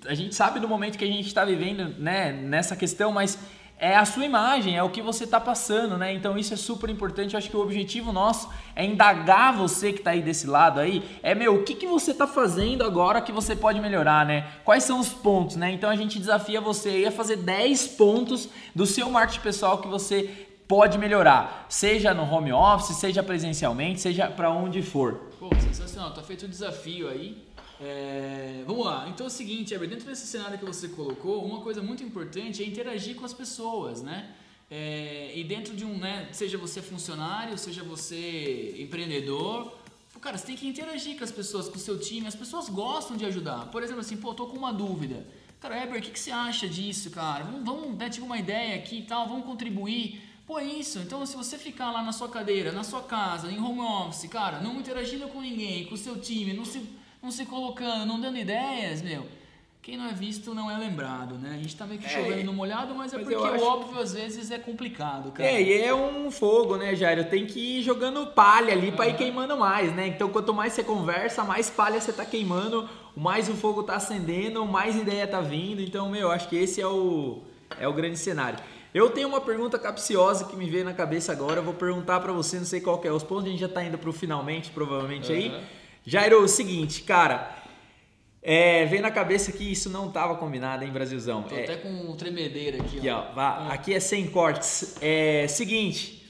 [0.05, 3.39] a gente sabe do momento que a gente está vivendo, né, nessa questão, mas
[3.81, 6.13] é a sua imagem, é o que você está passando, né?
[6.13, 7.33] Então isso é super importante.
[7.33, 11.03] Eu acho que o objetivo nosso é indagar você que está aí desse lado aí.
[11.23, 14.47] É meu, o que, que você está fazendo agora que você pode melhorar, né?
[14.63, 15.71] Quais são os pontos, né?
[15.71, 19.87] Então a gente desafia você aí a fazer 10 pontos do seu marketing pessoal que
[19.87, 25.31] você pode melhorar, seja no home office, seja presencialmente, seja para onde for.
[25.39, 26.13] Pô, sensacional.
[26.13, 27.50] Tá feito o desafio aí.
[27.83, 31.61] É, vamos lá, então é o seguinte, Eber, dentro desse cenário que você colocou, uma
[31.61, 34.35] coisa muito importante é interagir com as pessoas, né?
[34.69, 39.73] É, e dentro de um, né, seja você funcionário, seja você empreendedor,
[40.21, 43.17] cara, você tem que interagir com as pessoas, com o seu time, as pessoas gostam
[43.17, 43.71] de ajudar.
[43.71, 45.25] Por exemplo, assim, pô, tô com uma dúvida.
[45.59, 47.43] Cara, Eber, o que, que você acha disso, cara?
[47.43, 50.21] Vamos, vamos né, tive uma ideia aqui e tal, vamos contribuir.
[50.45, 50.99] Pô, é isso.
[50.99, 54.59] Então, se você ficar lá na sua cadeira, na sua casa, em home office, cara,
[54.59, 56.87] não interagindo com ninguém, com o seu time, não se,
[57.21, 59.25] não se colocando, não dando ideias, meu
[59.81, 61.53] quem não é visto não é lembrado, né?
[61.55, 63.63] A gente tá meio que é, chovendo é, no molhado, mas é mas porque o
[63.63, 65.49] óbvio às vezes é complicado, cara.
[65.49, 67.23] É, e é um fogo, né, Jairo?
[67.25, 68.95] Tem que ir jogando palha ali uhum.
[68.95, 70.05] para ir queimando mais, né?
[70.05, 74.63] Então quanto mais você conversa, mais palha você tá queimando, mais o fogo tá acendendo,
[74.67, 75.81] mais ideia tá vindo.
[75.81, 77.39] Então, meu, acho que esse é o,
[77.79, 78.59] é o grande cenário.
[78.93, 82.31] Eu tenho uma pergunta capciosa que me veio na cabeça agora, eu vou perguntar para
[82.31, 85.31] você, não sei qual é os pontos, a gente já tá indo pro finalmente, provavelmente
[85.31, 85.37] uhum.
[85.37, 85.80] aí.
[86.05, 87.55] Jairo, o seguinte, cara,
[88.41, 91.43] é, vem na cabeça que isso não estava combinado, hein, Brasilzão?
[91.43, 93.23] Tô é, até com tremedeira aqui, aqui ó.
[93.35, 93.69] ó hum.
[93.69, 94.95] Aqui é sem cortes.
[94.99, 96.21] É seguinte,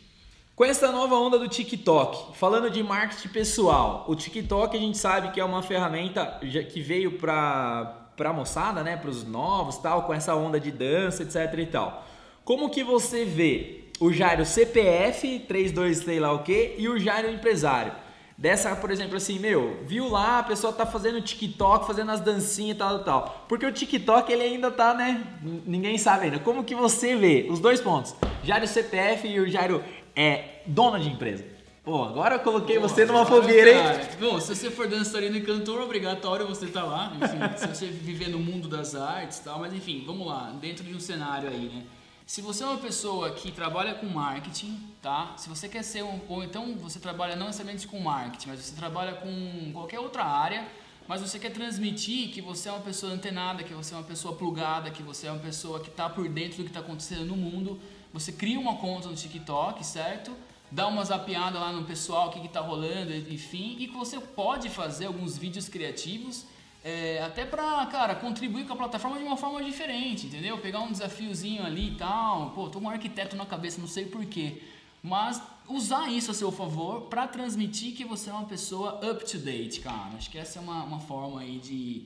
[0.55, 5.31] com essa nova onda do TikTok, falando de marketing pessoal, o TikTok a gente sabe
[5.31, 6.39] que é uma ferramenta
[6.71, 11.23] que veio para para moçada, né, para os novos, tal, com essa onda de dança,
[11.23, 12.05] etc e tal.
[12.43, 17.31] Como que você vê o Jairo CPF 32 sei lá o quê e o Jairo
[17.31, 17.93] empresário?
[18.41, 22.75] Dessa, por exemplo, assim, meu, viu lá, a pessoa tá fazendo TikTok, fazendo as dancinhas
[22.75, 23.45] e tal, tal.
[23.47, 25.23] Porque o TikTok, ele ainda tá, né?
[25.63, 26.39] Ninguém sabe ainda.
[26.39, 28.15] Como que você vê os dois pontos?
[28.43, 29.83] Jairo CPF e o Jairo
[30.15, 31.45] é dono de empresa.
[31.83, 34.07] Pô, agora eu coloquei Pô, você numa fogueira, hein?
[34.19, 37.13] Bom, se você for dançarino e cantor, obrigatório você tá lá.
[37.21, 39.59] Enfim, se você viver no mundo das artes e tal.
[39.59, 41.83] Mas enfim, vamos lá, dentro de um cenário aí, né?
[42.31, 45.33] Se você é uma pessoa que trabalha com marketing, tá?
[45.35, 48.73] Se você quer ser um, ou então você trabalha não necessariamente com marketing, mas você
[48.73, 50.65] trabalha com qualquer outra área,
[51.09, 54.33] mas você quer transmitir que você é uma pessoa antenada, que você é uma pessoa
[54.33, 57.35] plugada, que você é uma pessoa que está por dentro do que está acontecendo no
[57.35, 57.77] mundo,
[58.13, 60.33] você cria uma conta no TikTok, certo?
[60.71, 64.69] Dá uma zapiada lá no pessoal, o que está rolando, enfim, e que você pode
[64.69, 66.45] fazer alguns vídeos criativos
[66.83, 70.57] é, até pra, cara, contribuir com a plataforma de uma forma diferente, entendeu?
[70.57, 72.51] Pegar um desafiozinho ali e tal.
[72.51, 74.61] Pô, tô com um arquiteto na cabeça, não sei porquê.
[75.03, 79.37] Mas usar isso a seu favor para transmitir que você é uma pessoa up to
[79.37, 80.15] date, cara.
[80.15, 82.05] Acho que essa é uma, uma forma aí de,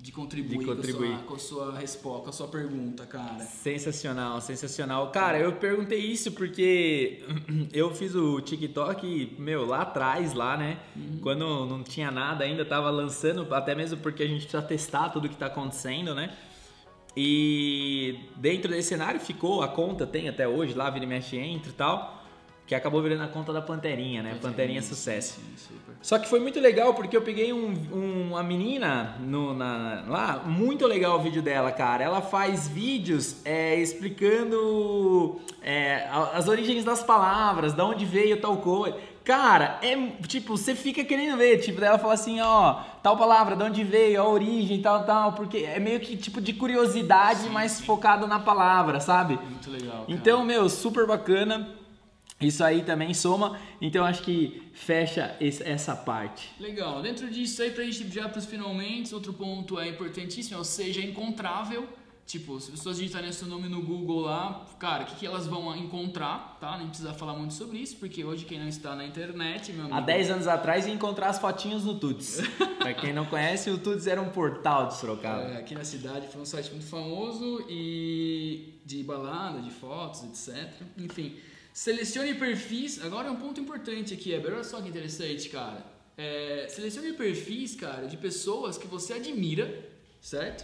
[0.00, 1.18] de contribuir, de contribuir.
[1.24, 3.40] Com, a sua, com a sua resposta, com a sua pergunta, cara.
[3.40, 5.10] Sensacional, sensacional.
[5.10, 7.22] Cara, eu perguntei isso porque
[7.72, 10.78] eu fiz o TikTok, meu, lá atrás, lá, né?
[10.96, 11.18] Uhum.
[11.20, 15.28] Quando não tinha nada ainda, tava lançando, até mesmo porque a gente precisa testar tudo
[15.28, 16.34] que tá acontecendo, né?
[17.14, 21.70] E dentro desse cenário ficou, a conta tem até hoje, lá vira e mexe entra
[21.70, 22.19] e tal
[22.70, 24.38] que acabou virando a conta da Panterinha, né?
[24.40, 25.40] Panterinha Sucesso.
[25.56, 30.04] Sim, Só que foi muito legal porque eu peguei um, um, uma menina no, na,
[30.06, 32.04] lá, muito legal o vídeo dela, cara.
[32.04, 38.96] Ela faz vídeos é, explicando é, as origens das palavras, de onde veio tal coisa.
[39.24, 39.96] Cara, é
[40.28, 44.22] tipo, você fica querendo ver, tipo, ela fala assim, ó, tal palavra, de onde veio,
[44.22, 47.84] a origem, tal, tal, porque é meio que tipo de curiosidade, sim, mas sim.
[47.84, 49.40] focado na palavra, sabe?
[49.42, 50.02] Muito legal.
[50.02, 50.04] Cara.
[50.06, 51.79] Então, meu, super bacana.
[52.40, 56.50] Isso aí também soma, então acho que fecha esse, essa parte.
[56.58, 57.02] Legal.
[57.02, 61.02] Dentro disso aí, pra gente já para os finalmente, outro ponto é importantíssimo, ou seja,
[61.02, 61.86] encontrável.
[62.24, 65.48] Tipo, se as pessoas digitarem seu nome no Google lá, cara, o que, que elas
[65.48, 66.78] vão encontrar, tá?
[66.78, 69.96] Nem precisa falar muito sobre isso, porque hoje quem não está na internet, meu amigo...
[69.96, 72.40] Há 10 anos atrás ia encontrar as fotinhas no Tuts.
[72.78, 75.42] pra quem não conhece, o Tuts era um portal de Sorocaba.
[75.42, 80.72] É, aqui na cidade foi um site muito famoso e de balada, de fotos, etc.
[80.96, 81.36] Enfim...
[81.80, 83.02] Selecione perfis.
[83.02, 84.52] Agora é um ponto importante aqui, Eber.
[84.52, 85.82] Olha só que interessante, cara.
[86.14, 89.66] É, selecione perfis, cara, de pessoas que você admira,
[90.20, 90.62] certo?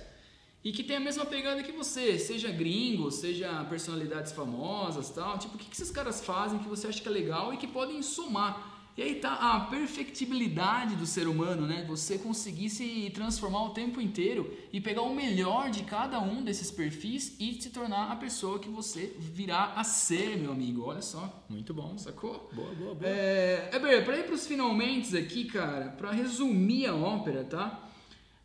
[0.63, 5.39] E que tem a mesma pegada que você, seja gringo, seja personalidades famosas, tal.
[5.39, 7.67] Tipo, o que, que esses caras fazem que você acha que é legal e que
[7.67, 11.85] podem somar e aí tá a perfectibilidade do ser humano, né?
[11.87, 16.71] Você conseguir se transformar o tempo inteiro e pegar o melhor de cada um desses
[16.71, 20.85] perfis e se tornar a pessoa que você virá a ser, meu amigo.
[20.87, 21.45] Olha só.
[21.47, 21.99] Muito bom.
[21.99, 22.49] Sacou?
[22.55, 23.07] Boa, boa, boa.
[23.07, 27.83] É, é pra ir pros finalmente aqui, cara, pra resumir a ópera, tá?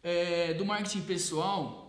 [0.04, 1.81] É, do marketing pessoal,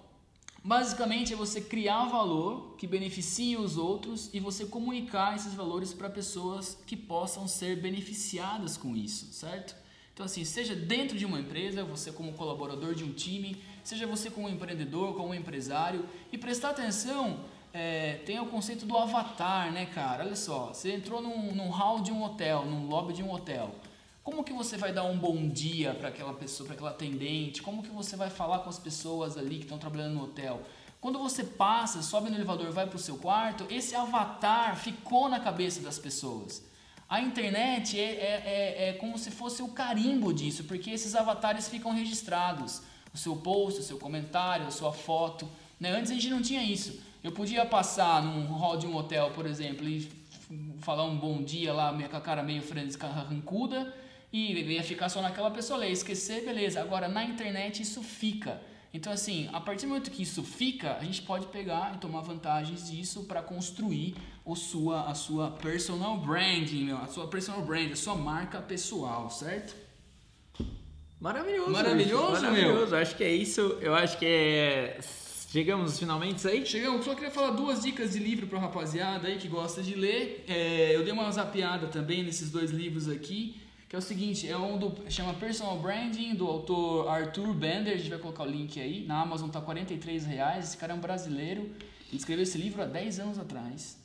[0.64, 6.08] Basicamente é você criar valor que beneficie os outros e você comunicar esses valores para
[6.08, 9.74] pessoas que possam ser beneficiadas com isso, certo?
[10.14, 14.30] Então assim, seja dentro de uma empresa, você como colaborador de um time, seja você
[14.30, 17.40] como empreendedor, como empresário, e prestar atenção,
[17.72, 20.24] é, tem o conceito do avatar, né, cara?
[20.24, 23.74] Olha só, você entrou num, num hall de um hotel, num lobby de um hotel.
[24.22, 27.60] Como que você vai dar um bom dia para aquela pessoa, para aquela atendente?
[27.60, 30.62] Como que você vai falar com as pessoas ali que estão trabalhando no hotel?
[31.00, 35.40] Quando você passa, sobe no elevador, vai para o seu quarto, esse avatar ficou na
[35.40, 36.64] cabeça das pessoas.
[37.08, 41.68] A internet é, é, é, é como se fosse o carimbo disso, porque esses avatares
[41.68, 42.80] ficam registrados.
[43.12, 45.48] O seu post, o seu comentário, a sua foto.
[45.80, 45.90] Né?
[45.90, 47.00] Antes a gente não tinha isso.
[47.24, 50.08] Eu podia passar num hall de um hotel, por exemplo, e
[50.78, 52.62] falar um bom dia lá, com a cara meio
[52.96, 53.92] carrancuda,
[54.32, 56.80] e ia ficar só naquela pessoa ali, esquecer, beleza.
[56.80, 58.60] Agora, na internet isso fica.
[58.94, 62.20] Então, assim, a partir do momento que isso fica, a gente pode pegar e tomar
[62.20, 64.14] vantagens disso para construir
[64.44, 69.30] o sua, a sua personal branding, meu, a sua personal brand, a sua marca pessoal,
[69.30, 69.74] certo?
[71.22, 71.70] Maravilhoso.
[71.70, 72.90] Maravilhoso, Maravilhoso.
[72.90, 72.98] meu.
[72.98, 73.78] Acho que é isso.
[73.80, 74.98] Eu acho que é.
[75.52, 76.64] Chegamos finalmente aí?
[76.66, 80.44] Chegamos, só queria falar duas dicas de livro para rapaziada aí que gosta de ler.
[80.48, 83.60] É, eu dei uma zapiada também nesses dois livros aqui,
[83.92, 87.96] que é o seguinte, é um do chama Personal Branding do autor Arthur Bender, a
[87.98, 89.04] gente vai colocar o link aí.
[89.06, 90.68] Na Amazon tá 43 reais.
[90.68, 94.01] Esse cara é um brasileiro, ele escreveu esse livro há 10 anos atrás.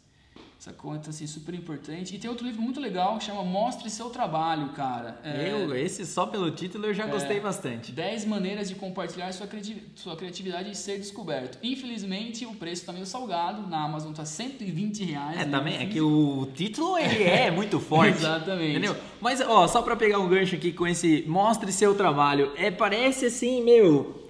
[0.60, 2.16] Essa conta assim super importante.
[2.16, 5.20] E tem outro livro muito legal que chama Mostre seu trabalho, cara.
[5.24, 7.92] É, Eu, esse só pelo título eu já gostei bastante.
[7.92, 11.60] 10 maneiras de compartilhar sua, criati- sua criatividade e ser descoberto.
[11.62, 13.68] Infelizmente, o preço tá meio salgado.
[13.70, 15.42] Na Amazon tá 120 reais.
[15.42, 15.52] É, né?
[15.58, 18.18] também, é que o título ele é muito forte.
[18.18, 18.72] Exatamente.
[18.72, 18.96] Entendeu?
[19.22, 23.28] Mas, ó, só pra pegar um gancho aqui com esse mostre seu trabalho, é, parece
[23.28, 24.27] assim, meu.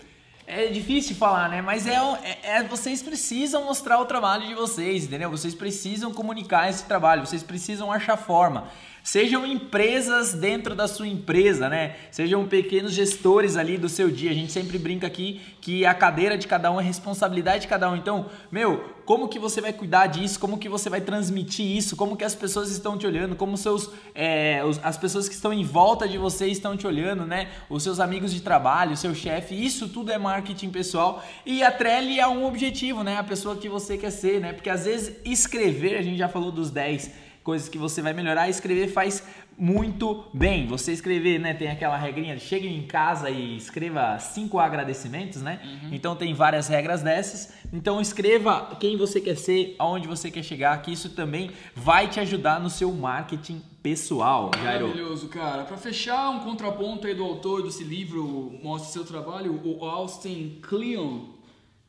[0.50, 1.62] É difícil falar, né?
[1.62, 5.30] Mas é, é, é- vocês precisam mostrar o trabalho de vocês, entendeu?
[5.30, 8.70] Vocês precisam comunicar esse trabalho, vocês precisam achar forma.
[9.08, 11.96] Sejam empresas dentro da sua empresa, né?
[12.12, 14.32] Sejam pequenos gestores ali do seu dia.
[14.32, 17.90] A gente sempre brinca aqui que a cadeira de cada um é responsabilidade de cada
[17.90, 17.96] um.
[17.96, 20.38] Então, meu, como que você vai cuidar disso?
[20.38, 21.96] Como que você vai transmitir isso?
[21.96, 23.34] Como que as pessoas estão te olhando?
[23.38, 27.48] Como seus, é, as pessoas que estão em volta de você estão te olhando, né?
[27.70, 31.24] Os seus amigos de trabalho, o seu chefe, isso tudo é marketing pessoal.
[31.46, 33.16] E a Trelly é um objetivo, né?
[33.16, 34.52] A pessoa que você quer ser, né?
[34.52, 38.50] Porque às vezes escrever, a gente já falou dos 10 coisas que você vai melhorar,
[38.50, 39.24] escrever faz
[39.58, 40.68] muito bem.
[40.68, 45.62] Você escrever, né, tem aquela regrinha, de chegue em casa e escreva cinco agradecimentos, né?
[45.90, 47.54] Então tem várias regras dessas.
[47.72, 52.20] Então escreva quem você quer ser, aonde você quer chegar, que isso também vai te
[52.20, 54.90] ajudar no seu marketing pessoal, Jairo.
[54.90, 55.64] Maravilhoso, cara.
[55.64, 61.30] Pra fechar, um contraponto aí do autor desse livro Mostre Seu Trabalho, o Austin Kleon.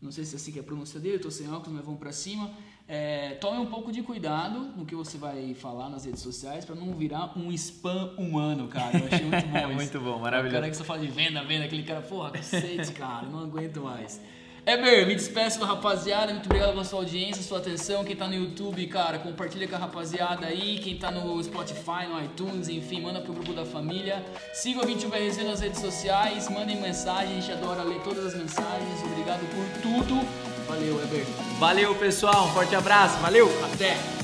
[0.01, 1.85] Não sei se é assim que é a pronúncia dele, eu tô sem óculos, mas
[1.85, 2.49] vamos pra cima.
[2.91, 6.75] É, tome um pouco de cuidado no que você vai falar nas redes sociais pra
[6.75, 8.97] não virar um spam humano, cara.
[8.99, 9.75] Eu achei muito bom É isso.
[9.75, 10.55] muito bom, O maravilhoso.
[10.55, 14.19] cara que só fala de venda, venda, aquele cara, porra, cacete, cara, não aguento mais.
[14.65, 18.05] Eber, me despeço da rapaziada, muito obrigado pela sua audiência, sua atenção.
[18.05, 20.79] Quem tá no YouTube, cara, compartilha com a rapaziada aí.
[20.79, 24.23] Quem tá no Spotify, no iTunes, enfim, manda pro grupo da família.
[24.53, 29.03] Siga o 21BRZ nas redes sociais, mandem mensagem, a gente adora ler todas as mensagens.
[29.11, 30.48] Obrigado por tudo.
[30.69, 31.25] Valeu, Eber.
[31.59, 33.51] Valeu, pessoal, um forte abraço, valeu!
[33.73, 34.18] Até!